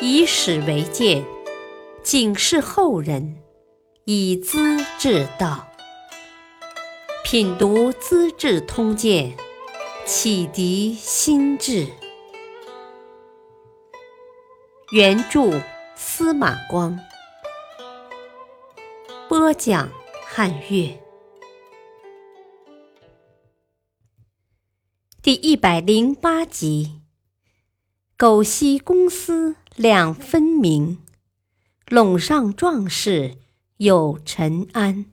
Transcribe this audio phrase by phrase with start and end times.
[0.00, 1.22] 以史为鉴，
[2.02, 3.36] 警示后人；
[4.04, 5.68] 以资治道。
[7.22, 9.32] 品读《资治通鉴》，
[10.06, 11.86] 启迪心智。
[14.92, 15.60] 原著
[15.94, 16.98] 司马光，
[19.28, 19.90] 播讲
[20.26, 20.98] 汉乐。
[25.22, 27.01] 第一百零八集：
[28.22, 30.98] 苟惜公私两分明，
[31.88, 33.38] 陇上壮士
[33.78, 35.06] 有陈安。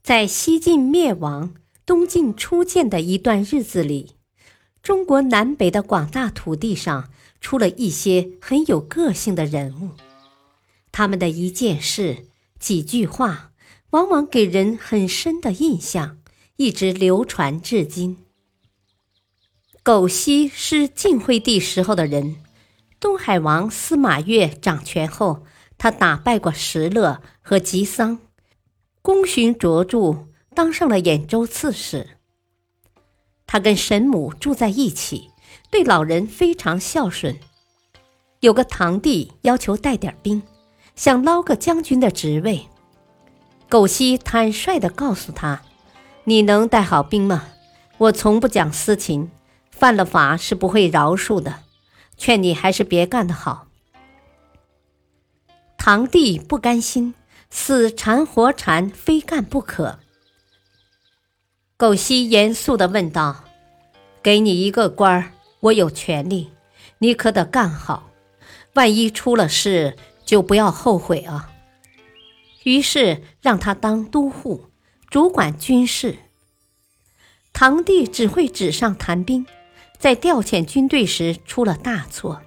[0.00, 4.12] 在西晋灭亡、东晋初建的一段日子里，
[4.80, 7.10] 中国南北的广大土地上
[7.40, 9.96] 出了一些很有个性的人物，
[10.92, 12.28] 他们的一件事、
[12.60, 13.50] 几句话，
[13.90, 16.18] 往往给人很深的印象。
[16.54, 18.18] 一直流传至今。
[19.82, 22.36] 苟西是晋惠帝时候的人，
[23.00, 25.44] 东海王司马越掌权后，
[25.78, 28.18] 他打败过石勒和吉桑，
[29.00, 32.18] 功勋卓著，当上了兖州刺史。
[33.46, 35.30] 他跟神母住在一起，
[35.70, 37.40] 对老人非常孝顺。
[38.40, 40.42] 有个堂弟要求带点兵，
[40.94, 42.68] 想捞个将军的职位，
[43.70, 45.62] 苟西坦率地告诉他。
[46.24, 47.48] 你能带好兵吗？
[47.96, 49.30] 我从不讲私情，
[49.80, 51.60] 犯了法是不会饶恕的。
[52.18, 53.68] 劝你还是别干的好。
[55.78, 57.14] 堂弟不甘心，
[57.48, 60.00] 死缠活缠，非干不可。
[61.78, 63.44] 苟西严肃地问道
[64.22, 66.50] ：“给你一个官儿，我有权利，
[66.98, 68.10] 你可得干好。
[68.74, 71.50] 万一出了事，就不要后悔啊。”
[72.64, 74.66] 于是让他当都护。
[75.08, 76.18] 主管军事，
[77.54, 79.46] 堂弟只会纸上谈兵，
[80.00, 82.40] 在调遣军队时出了大错。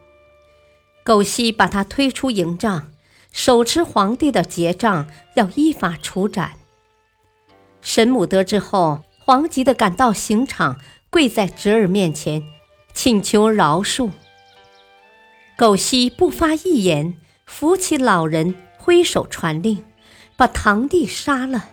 [1.06, 2.92] 苟惜把他推出营帐，
[3.32, 6.54] 手持皇帝的节杖，要依法处斩。
[7.82, 10.80] 神母得知后，惶急地赶到刑场，
[11.10, 12.44] 跪在侄儿面前，
[12.94, 14.10] 请求饶恕。
[15.56, 19.86] 苟惜不发一言，扶起老人，挥手传令，
[20.36, 21.70] 把堂弟杀了。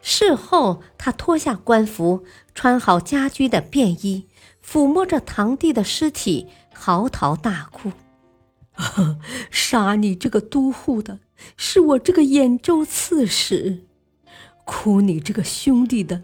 [0.00, 4.26] 事后，他脱下官服，穿好家居的便衣，
[4.64, 7.92] 抚摸着堂弟的尸体，嚎啕大哭
[9.50, 11.18] ：“杀你这个都护的，
[11.56, 13.84] 是我这个兖州刺史；
[14.64, 16.22] 哭你这个兄弟的，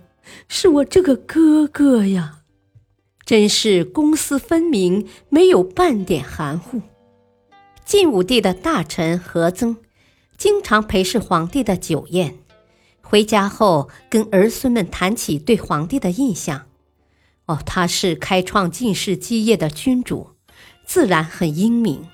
[0.48, 2.40] 是我这个哥哥呀！
[3.24, 6.80] 真是公私分明，没有半点含糊。”
[7.84, 9.76] 晋武帝的大臣何曾，
[10.38, 12.38] 经常陪侍皇帝的酒宴。
[13.06, 16.62] 回家后，跟儿孙们谈起对皇帝的印象。
[17.44, 20.30] 哦，他是开创晋室基业的君主，
[20.86, 22.08] 自然很英明。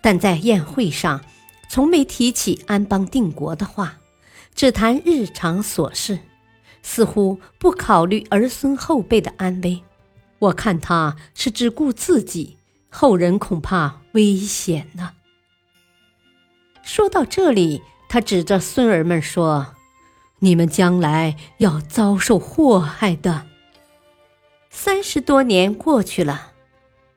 [0.00, 1.20] 但在宴会上，
[1.68, 3.98] 从没提起安邦定国的话，
[4.54, 6.20] 只谈日常琐事，
[6.80, 9.82] 似乎不考虑儿孙后辈的安危。
[10.38, 12.56] 我看他是只顾自己，
[12.88, 15.10] 后人恐怕危险呢。
[16.82, 19.74] 说到这里，他指着孙儿们说。
[20.40, 23.46] 你们将来要遭受祸害的。
[24.70, 26.52] 三十多年过去了，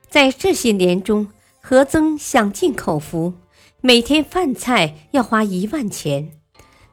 [0.09, 1.29] 在这些年中，
[1.61, 3.33] 何曾想尽口福，
[3.81, 6.31] 每天饭菜要花一万钱，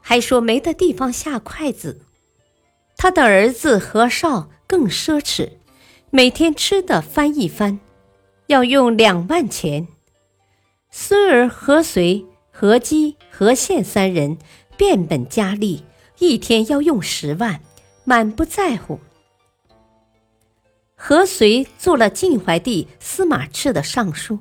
[0.01, 2.03] 还说没的地方下筷子。
[2.97, 5.53] 他的儿子何少更奢侈，
[6.11, 7.81] 每天吃的翻一番，
[8.47, 9.89] 要用两万钱。
[10.91, 14.37] 孙儿何随、何基、何宪三人
[14.77, 15.83] 变本加厉。
[16.21, 17.61] 一天要用十万，
[18.05, 19.01] 满不在乎。
[20.95, 24.39] 何遂做了晋怀帝司马炽的尚书，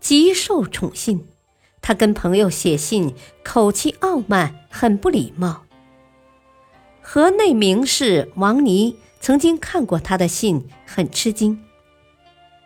[0.00, 1.28] 极受宠幸。
[1.82, 5.64] 他跟朋友写信，口气傲慢，很不礼貌。
[7.02, 11.62] 河内名士王尼曾经看过他的信，很吃惊。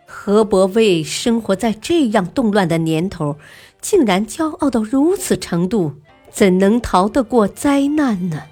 [0.05, 3.37] 何伯卫生活在这样动乱的年头，
[3.81, 5.95] 竟然骄傲到如此程度，
[6.31, 8.43] 怎能逃得过灾难呢？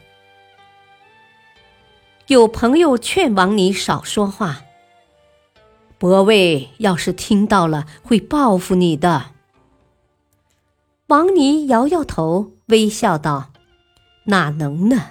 [2.31, 4.62] 有朋友劝王尼少说话。
[5.98, 9.31] 伯卫要是听到了，会报复你的。
[11.07, 13.51] 王尼摇摇头，微笑道
[14.28, 15.10] ：“哪能呢？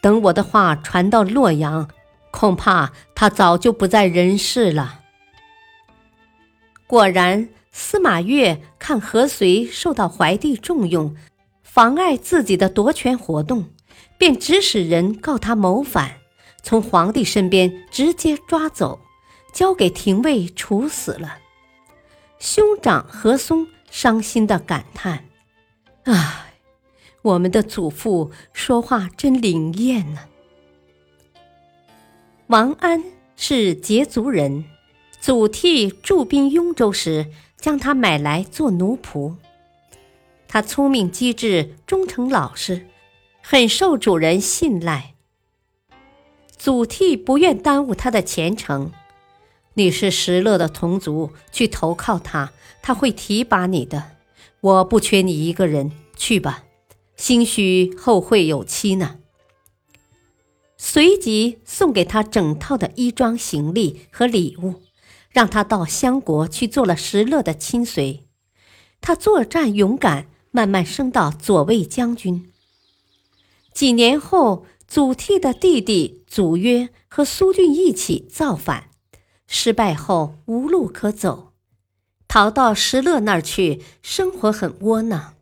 [0.00, 1.90] 等我的话传到洛阳，
[2.30, 5.02] 恐怕他早就不在人世了。”
[6.88, 11.14] 果然，司马越看何遂受到怀帝重用，
[11.62, 13.66] 妨碍自己的夺权活动，
[14.16, 16.23] 便指使人告他谋反。
[16.64, 18.98] 从皇帝身边直接抓走，
[19.52, 21.38] 交给廷尉处死了。
[22.38, 25.26] 兄长何松伤心的感叹
[26.04, 26.54] ：“唉，
[27.20, 30.20] 我们的祖父说话真灵验呢。”
[32.48, 33.04] 王安
[33.36, 34.64] 是羯族人，
[35.20, 37.26] 祖逖驻兵雍州时，
[37.58, 39.36] 将他买来做奴仆。
[40.48, 42.86] 他聪明机智，忠诚老实，
[43.42, 45.13] 很受主人信赖。
[46.64, 48.90] 祖逖不愿耽误他的前程。
[49.74, 54.12] 你是石勒的同族，去投靠他，他会提拔你的。
[54.62, 56.64] 我不缺你一个人，去吧，
[57.16, 59.18] 兴许后会有期呢。
[60.78, 64.80] 随即送给他整套的衣装、行李和礼物，
[65.28, 68.24] 让他到襄国去做了石勒的亲随。
[69.02, 72.50] 他作战勇敢，慢慢升到左卫将军。
[73.74, 78.90] 几年后，祖逖的弟弟祖约和苏峻一起造反。
[79.46, 81.52] 失败后无路可走，
[82.26, 85.34] 逃到石勒那儿去，生活很窝囊。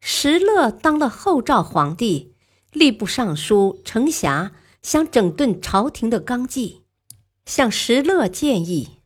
[0.00, 2.34] 石勒当了后赵皇帝，
[2.72, 6.82] 吏部尚书程霞想整顿朝廷的纲纪，
[7.44, 9.00] 向石勒建议：“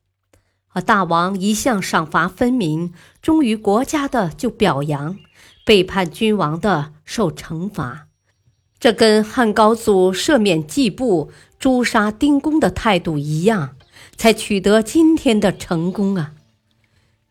[0.68, 5.18] 啊，大王一向赏罚分明，忠于国家的就表扬，
[5.64, 8.08] 背叛君王的受惩罚。”
[8.82, 11.30] 这跟汉高祖赦免季布、
[11.60, 13.76] 诛杀丁公的态度一样，
[14.16, 16.34] 才取得今天的成功啊！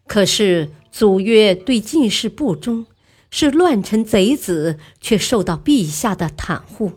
[0.07, 2.85] 可是祖约对进士不忠，
[3.29, 6.93] 是乱臣贼子，却受到陛下的袒护，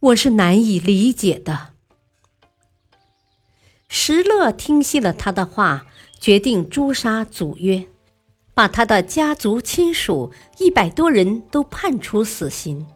[0.00, 1.74] 我是难以理解的。
[3.90, 5.84] 石勒听信了他的话，
[6.18, 7.86] 决定诛杀祖约，
[8.54, 12.86] 把他的家族亲属一百多人都判处死刑。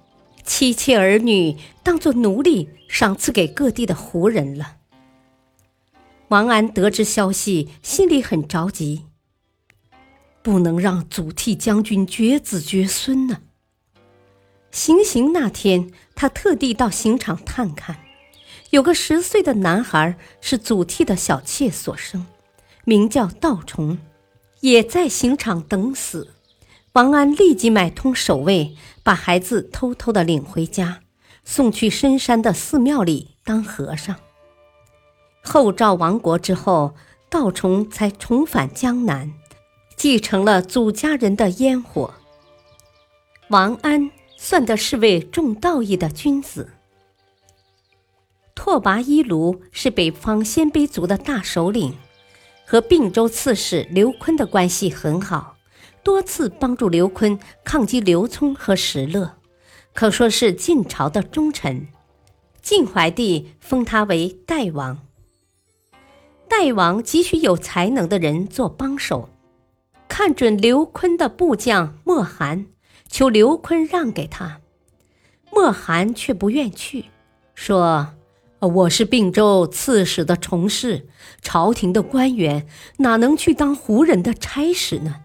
[0.49, 4.77] 妻妾儿女当做奴隶，赏赐给各地的胡人了。
[6.29, 9.05] 王安得知消息，心里很着急，
[10.43, 13.43] 不能让祖逖将军绝子绝孙呢。
[14.71, 17.99] 行刑那天，他特地到刑场探看，
[18.71, 22.27] 有个十岁的男孩是祖逖的小妾所生，
[22.87, 23.99] 名叫道重，
[24.61, 26.33] 也在刑场等死。
[26.95, 28.75] 王安立即买通守卫，
[29.09, 31.01] 把孩子偷偷的领回家，
[31.43, 34.15] 送去深山的寺庙里当和尚。
[35.43, 36.95] 后赵亡国之后，
[37.31, 39.33] 道重才重返江南，
[39.97, 42.13] 继承了祖家人的烟火。
[43.49, 46.69] 王安算得是位重道义的君子。
[48.55, 51.97] 拓跋伊卢是北方鲜卑族的大首领，
[52.67, 55.55] 和并州刺史刘琨的关系很好。
[56.03, 59.37] 多次帮助刘琨抗击刘聪和石勒，
[59.93, 61.89] 可说是晋朝的忠臣。
[62.63, 64.99] 晋怀帝封他为代王。
[66.49, 69.29] 代王急需有才能的人做帮手，
[70.09, 72.67] 看准刘琨的部将莫寒，
[73.09, 74.61] 求刘琨让给他。
[75.51, 77.07] 莫寒却不愿去，
[77.55, 78.15] 说
[78.61, 81.09] ：“我是并州刺史的从事，
[81.41, 82.67] 朝廷的官员，
[82.99, 85.17] 哪能去当胡人的差使呢？”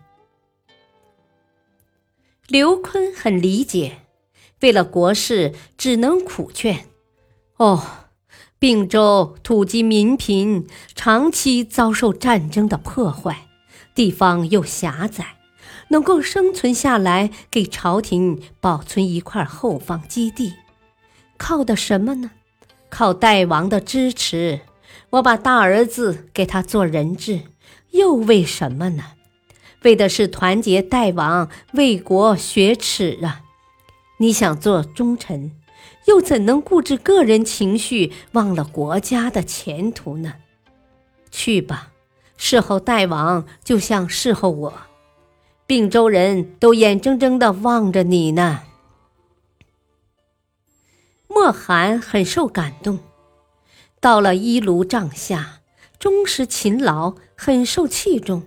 [2.49, 3.99] 刘琨很理解，
[4.61, 6.87] 为了国事，只能苦劝
[7.55, 7.81] ：“哦，
[8.59, 13.47] 并州土积民贫，长期遭受战争的破坏，
[13.95, 15.37] 地方又狭窄，
[15.87, 20.53] 能够生存下来，给朝廷保存一块后方基地，
[21.37, 22.31] 靠的什么呢？
[22.89, 24.59] 靠代王的支持。
[25.11, 27.43] 我把大儿子给他做人质，
[27.91, 29.03] 又为什么呢？”
[29.83, 33.41] 为的是团结代王，为国雪耻啊！
[34.17, 35.51] 你想做忠臣，
[36.05, 40.35] 又怎能顾置个人情绪，忘了国家的前途呢？
[41.31, 41.91] 去吧，
[42.37, 44.73] 侍候代王，就像侍候我。
[45.65, 48.63] 并州人都眼睁睁的望着你呢。
[51.27, 52.99] 莫寒很受感动，
[53.99, 55.61] 到了伊卢帐下，
[55.97, 58.43] 忠实勤劳，很受器重。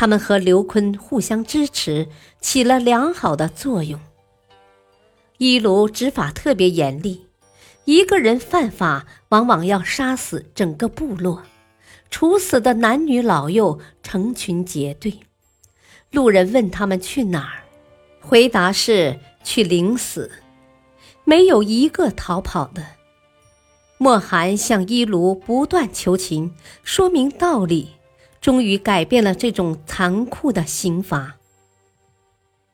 [0.00, 2.06] 他们和刘琨互相支持，
[2.40, 3.98] 起了良好的作用。
[5.38, 7.26] 伊卢执法特别严厉，
[7.84, 11.42] 一个人犯法，往往要杀死整个部落，
[12.12, 15.18] 处死的男女老幼成群结队。
[16.12, 17.66] 路人问他们去哪儿，
[18.20, 20.30] 回答是去领死，
[21.24, 22.86] 没有一个逃跑的。
[23.96, 27.97] 莫寒向伊卢不断求情，说明道理。
[28.40, 31.36] 终于改变了这种残酷的刑罚。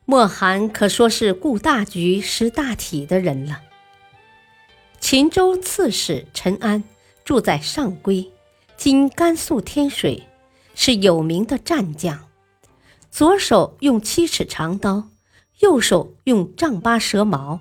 [0.05, 3.63] 莫寒可说是顾大局、识大体的人了。
[5.01, 6.85] 秦州刺史陈安
[7.25, 8.29] 住在上邽
[8.77, 10.25] （今甘肃天水），
[10.75, 12.29] 是有名的战将，
[13.11, 15.09] 左手用七尺长刀，
[15.61, 17.61] 右手用丈八蛇矛，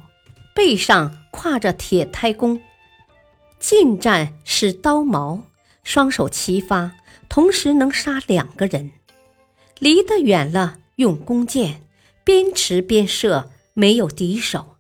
[0.54, 2.62] 背上挎着铁胎弓。
[3.60, 5.44] 近战使刀矛，
[5.84, 6.92] 双手齐发，
[7.34, 8.92] 同时能杀两个人；
[9.80, 11.82] 离得远了，用弓箭，
[12.24, 14.76] 边持边射，没有敌手。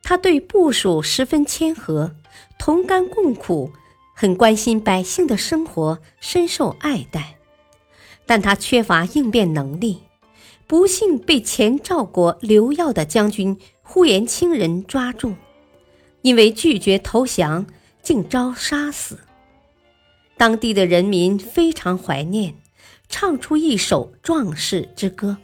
[0.00, 2.14] 他对部属十分谦和，
[2.56, 3.72] 同甘共苦，
[4.14, 7.38] 很关心百姓的生活，深受爱戴。
[8.24, 10.02] 但他缺乏应变能力，
[10.68, 15.34] 不幸被前赵国刘耀的将军呼延清人抓住。
[16.22, 17.66] 因为拒绝投降，
[18.04, 19.18] 竟遭杀死。
[20.40, 22.54] 当地的人民非常怀念，
[23.10, 25.36] 唱出一首壮士之歌：“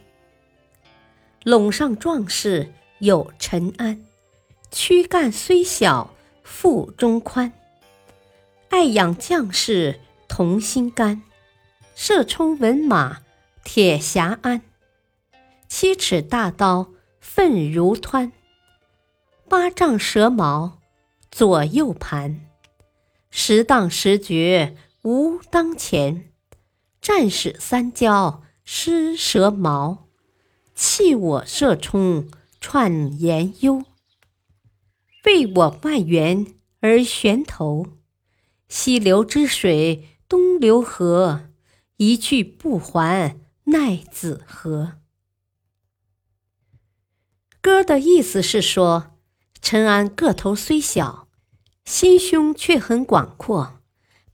[1.45, 4.03] 陇上壮士有陈安，
[4.71, 7.53] 躯干虽小腹中宽。
[8.69, 11.21] 爱养将士同心肝，
[11.93, 13.19] 射冲文马
[13.63, 14.63] 铁侠鞍。
[15.67, 16.87] 七尺大刀
[17.19, 18.31] 奋如湍。”
[19.47, 20.79] 八丈蛇矛，
[21.29, 22.39] 左右盘；
[23.29, 24.75] 十当十绝
[25.07, 26.33] 无当前。
[26.99, 30.09] 战使三交失蛇矛，
[30.75, 33.85] 弃我射冲串言忧。
[35.23, 36.45] 为我万源
[36.81, 37.87] 而悬头，
[38.67, 41.51] 西流之水东流河，
[41.95, 44.97] 一去不还奈子何？
[47.61, 49.13] 歌的意思是说。
[49.59, 51.27] 陈安个头虽小，
[51.83, 53.76] 心胸却很广阔，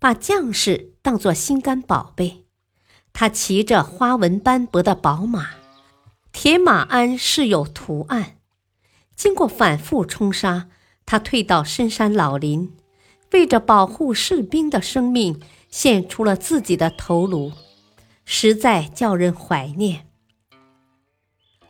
[0.04, 2.44] 把将士当作心肝宝贝。
[3.14, 5.52] 他骑着花纹斑驳的宝马，
[6.34, 8.36] 铁马鞍饰有图案。
[9.16, 10.68] 经过反复冲杀，
[11.06, 12.76] 他退到深山老林，
[13.32, 17.54] 为着保护士兵的生命，献出了自己的头颅，
[18.26, 20.10] 实在叫人怀念。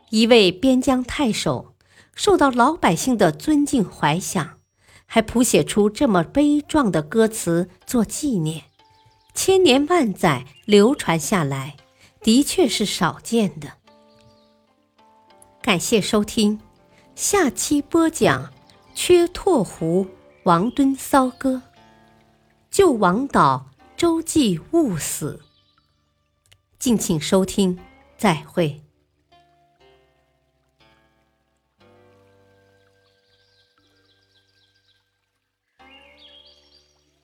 [0.10, 1.76] 一位边疆太守。
[2.16, 4.60] 受到老百姓的尊敬怀想，
[5.14, 8.64] 还谱写出这么悲壮的歌词做纪念，
[9.36, 11.78] 千年万载流传下来，
[12.24, 13.74] 的确是少见的。
[15.62, 16.60] 感谢收听，
[17.14, 18.46] 下期播讲
[18.96, 20.08] 《缺拓湖
[20.46, 21.62] 王敦骚歌》，
[22.72, 25.44] 救王导周记勿死。
[26.80, 27.78] 敬请收听，
[28.18, 28.83] 再会。